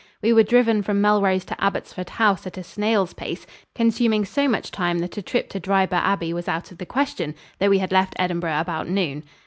We 0.23 0.33
were 0.33 0.41
driven 0.41 0.81
from 0.81 0.99
Melrose 0.99 1.45
to 1.45 1.55
Abbottsford 1.63 2.09
House 2.09 2.47
at 2.47 2.57
a 2.57 2.63
snail's 2.63 3.13
pace, 3.13 3.45
consuming 3.75 4.25
so 4.25 4.47
much 4.47 4.71
time 4.71 4.97
that 4.97 5.15
a 5.15 5.21
trip 5.21 5.47
to 5.49 5.59
Dryburgh 5.59 5.93
Abbey 6.01 6.33
was 6.33 6.47
out 6.47 6.71
of 6.71 6.79
the 6.79 6.87
question, 6.87 7.35
though 7.59 7.69
we 7.69 7.77
had 7.77 7.91
left 7.91 8.15
Edinburgh 8.17 8.61
about 8.61 8.89
noon. 8.89 9.21